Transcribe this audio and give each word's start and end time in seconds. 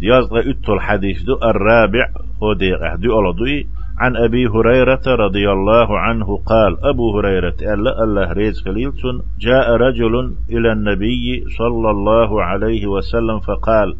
يزغ 0.00 0.50
أتو 0.50 0.74
الحديث 0.74 1.22
دو 1.22 1.34
الرابع 1.34 2.08
هو 2.42 2.52
ديغ 2.52 2.96
دو 2.96 3.12
أولدوي 3.12 3.66
عن 3.98 4.16
أبي 4.16 4.46
هريرة 4.46 5.02
رضي 5.06 5.50
الله 5.50 5.98
عنه 5.98 6.36
قال 6.36 6.84
أبو 6.84 7.18
هريرة 7.18 7.56
ألا 7.62 8.04
الله 8.04 8.32
ريز 8.32 8.62
خليلتون 8.64 9.22
جاء 9.38 9.70
رجل 9.70 10.34
إلى 10.50 10.72
النبي 10.72 11.44
صلى 11.58 11.90
الله 11.90 12.42
عليه 12.42 12.86
وسلم 12.86 13.40
فقال 13.40 13.96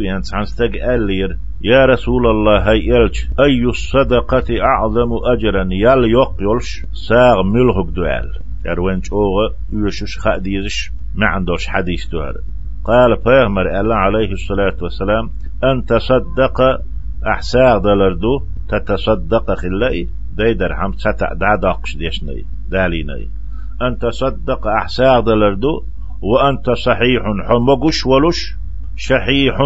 بيانس 0.00 0.34
ألير. 0.60 1.38
يا 1.62 1.86
رسول 1.86 2.26
الله 2.26 2.70
هاي 2.70 2.96
إلش. 2.96 3.28
أي 3.40 3.64
الصدقة 3.64 4.62
أعظم 4.62 5.10
أجرا؟ 5.24 5.68
يال 5.72 6.10
يق 6.10 6.34
يلش. 6.40 6.86
ساغ 7.08 7.42
ملهك 7.42 7.94
دوال. 7.94 8.32
يروينش 8.66 9.12
أوغا 9.12 9.50
يوشش 9.72 10.18
خاديزش. 10.18 10.90
ما 11.14 11.26
عندوش 11.26 11.66
حديث 11.66 12.08
دوال. 12.08 12.34
قال 12.84 13.16
فيهمر 13.16 13.80
ألا 13.80 13.94
عليه 13.94 14.32
الصلاة 14.32 14.76
والسلام 14.82 15.30
أن 15.64 15.84
تصدق 15.84 16.60
أحساغ 17.26 17.78
دلردو 17.78 18.40
تتصدق 18.68 19.54
خلائي 19.54 20.08
داي 20.36 20.54
درهم 20.54 20.92
ستا 20.92 21.34
دا 21.34 21.56
داقش 21.62 21.96
ديشني 21.96 22.44
داليني 22.70 23.30
أن 23.82 23.98
تصدق 23.98 24.66
أحساغ 24.66 25.20
دلردو 25.20 25.84
وأنت 26.22 26.70
صحيح 26.70 27.22
حمقش 27.48 28.06
ولش 28.06 28.54
شحيح 28.96 29.56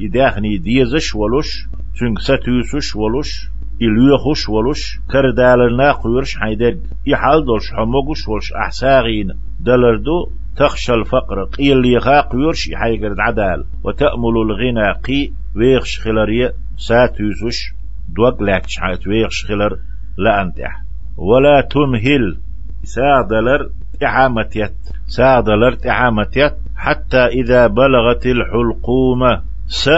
يداخني 0.00 0.58
ديزش 0.58 1.14
ولش 1.14 1.66
تنك 2.00 2.18
ستوسش 2.18 2.96
ولش 2.96 3.50
إليوخش 3.82 4.48
ولش 4.48 4.98
كردالنا 5.10 5.92
قيرش 5.92 6.36
حيدر 6.36 6.76
يحال 7.06 7.44
دولش 7.44 7.72
حمقش 7.72 8.28
ولش 8.28 8.52
أحساغين 8.52 9.28
دلردو 9.60 10.30
تخشى 10.56 10.94
الفقر 10.94 11.44
قيل 11.44 11.82
لي 11.82 11.98
قيرش 12.20 12.68
يحيقر 12.68 13.14
عدال 13.18 13.64
وتأمل 13.84 14.36
الغنى 14.36 14.92
قي 14.92 15.32
ويخش 15.56 16.00
خلارية 16.00 16.54
ساتوسش 16.76 17.72
دوغ 18.08 18.42
لاك 18.42 18.66
شحات 18.66 19.06
ويخش 19.06 19.44
خلر 19.44 19.78
لا 20.18 20.42
أنتح. 20.42 20.82
ولا 21.16 21.60
تمهل 21.60 22.38
سادلر 22.82 23.70
إعامتيت 24.02 24.76
سادلر 25.06 25.76
إعامتيت 25.88 26.54
حتى 26.76 27.26
إذا 27.26 27.66
بلغت 27.66 28.26
الحلقومة 28.26 29.42
س 29.66 29.90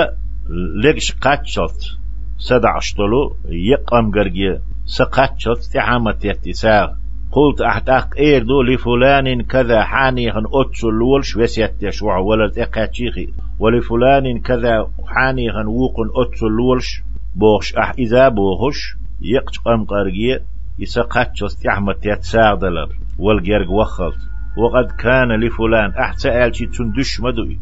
لكش 0.84 1.12
قاتشت 1.12 1.98
سدعشتلو 2.38 3.36
يقام 3.48 4.10
قرقية 4.10 4.60
سقاتشت 4.86 5.76
إعامتيت 5.76 6.48
ساغ 6.50 6.88
قلت 7.32 7.60
أحتاق 7.60 8.08
إيردو 8.18 8.62
لفلان 8.62 9.42
كذا 9.42 9.84
حانيخن 9.84 10.44
أتسو 10.52 10.88
الولش 10.88 11.36
وسيت 11.36 11.82
يشوع 11.82 12.18
ولد 12.18 12.58
إقاتشيخي 12.58 13.28
ولفلان 13.58 14.40
كذا 14.40 14.90
حانيخن 15.06 15.66
ووقن 15.66 16.08
أتسو 16.16 16.46
الولش 16.46 17.02
بوخش 17.36 17.74
أح 17.74 17.92
إذا 17.98 18.28
بوخش 18.28 18.96
يقش 19.20 19.58
قم 19.58 19.84
قرقية 19.84 20.40
يسقط 20.78 21.32
جست 21.32 21.66
أحمد 21.66 21.96
يتساعدلر 22.04 22.88
والجرق 23.18 23.70
وخلت. 23.70 24.18
وقد 24.58 24.90
كان 24.92 25.40
لفلان 25.40 25.90
أحسا 25.90 26.46
آلشي 26.46 26.66
تندش 26.66 27.20
مدوي 27.20 27.60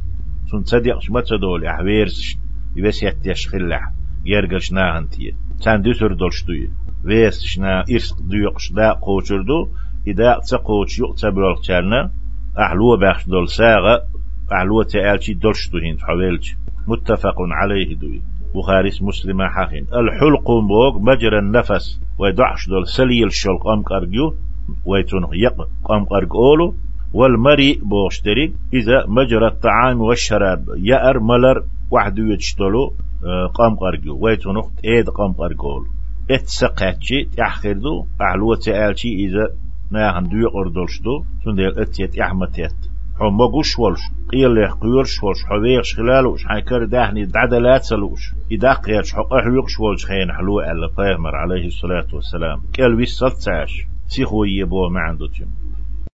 تن 0.53 0.65
صديقش 0.65 1.11
ما 1.11 1.21
تدول 1.21 1.67
أحويرش 1.67 2.37
يبس 2.77 3.03
يتيش 3.03 3.49
خلح 3.49 3.91
يرقش 4.25 4.73
ناهنتيه 4.73 5.33
تان 5.63 5.83
دوسر 5.83 6.13
دولشتوي 6.13 6.71
ويس 7.07 7.43
شنا 7.43 7.85
إرس 7.93 8.15
ديوقش 8.21 8.73
دا 8.73 8.93
قوشردو 8.93 9.69
إذا 10.07 10.41
تقوش 10.51 10.99
يقتا 10.99 11.31
بلوغتالنا 11.31 12.11
أحلوه 12.59 12.97
باخش 12.97 13.27
دول 13.27 13.49
ساغة 13.49 14.03
أحلوه 14.53 14.85
تآلشي 14.85 15.35
دولشتو 15.35 15.79
هين 15.79 16.01
حوالش 16.01 16.57
متفق 16.89 17.37
عليه 17.39 17.95
دوي 17.95 18.23
بخاري 18.55 18.91
مسلم 19.01 19.43
حقين 19.43 19.87
الحلق 19.95 20.51
بوغ 20.51 20.99
مجرى 20.99 21.39
النفس 21.39 22.01
ويدعش 22.19 22.69
دول 22.69 22.87
سليل 22.89 23.33
شلق 23.33 23.69
أم 23.69 23.83
قرقيو 23.83 24.35
ويتون 24.87 25.27
يق 25.33 25.69
أم 25.91 26.05
قرقولو 26.05 26.75
والمري 27.13 27.81
بوشتري 27.83 28.55
إذا 28.73 29.05
مجرى 29.09 29.47
الطعام 29.47 30.01
والشراب 30.01 30.65
يأر 30.77 31.21
ملر 31.21 31.65
وحدو 31.91 32.33
يتشتلو 32.33 32.93
قام 33.55 33.77
قرقيو 33.77 34.19
ويتون 34.21 34.57
ايد 34.85 35.09
قام 35.11 35.33
قرقولو 35.33 35.96
اتسقاتشي 36.31 37.25
تحخردو 37.25 38.07
أعلوة 38.21 38.57
تآلشي 38.57 39.09
إذا 39.09 39.49
ناهن 39.91 40.29
دو 40.29 40.37
يقردولشدو 40.37 41.25
تنديل 41.45 41.79
أتيت 41.79 42.19
احمتيت 42.19 42.77
حمقوش 43.19 43.79
ولش 43.79 44.01
قيل 44.33 44.67
قيرش 44.69 45.23
ولش 45.23 45.45
حويغش 45.45 45.95
خلالوش 45.95 46.47
حيكر 46.47 46.85
داهني 46.85 47.25
دعدلات 47.25 47.83
سلوش 47.83 48.35
إداق 48.53 48.89
يرش 48.89 49.15
حق 49.15 49.35
أحويغش 49.35 49.81
ولش 49.81 50.07
خين 50.07 50.33
حلو 50.33 50.61
ألا 50.61 50.89
فيغمر 50.97 51.37
عليه 51.37 51.67
الصلاة 51.67 52.07
والسلام. 52.13 52.63
كال 52.73 52.95
ويسال 52.95 53.33
تاش 53.33 53.87
سيخو 54.07 54.45
يبو 54.45 54.89
ما 54.89 55.01
عنده 55.01 55.27